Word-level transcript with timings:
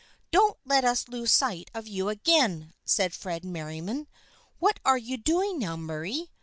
"Don't 0.31 0.57
let 0.65 0.83
us 0.83 1.07
lose 1.07 1.31
sight 1.31 1.69
of 1.75 1.85
you 1.87 2.09
again," 2.09 2.73
said 2.83 3.13
Fred 3.13 3.45
Merriam. 3.45 4.07
"What 4.57 4.79
are 4.83 4.97
you 4.97 5.15
doing 5.15 5.59
now, 5.59 5.77
Murray? 5.77 6.31